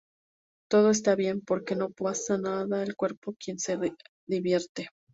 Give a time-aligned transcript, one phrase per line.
[0.67, 3.77] Todo está bien, porque no pasa del cuerpo de quien se
[4.25, 4.89] divierte.